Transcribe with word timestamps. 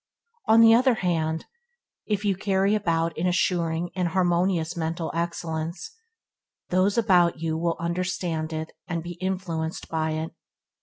On 0.47 0.61
the 0.61 0.73
other 0.73 0.95
hand, 0.95 1.45
if 2.07 2.25
you 2.25 2.35
carry 2.35 2.73
about 2.73 3.15
an 3.19 3.27
assuring 3.27 3.91
and 3.95 4.07
harmonious 4.07 4.75
mental 4.75 5.11
excellence, 5.13 5.91
it 5.91 5.91
needs 5.91 6.71
no 6.73 6.77
that 6.77 6.81
those 6.85 6.97
about 6.97 7.39
you 7.39 7.75
understand 7.79 8.51
it 8.51 8.71
to 8.89 8.99
be 8.99 9.11
influenced 9.21 9.89
by 9.89 10.13
it. 10.13 10.31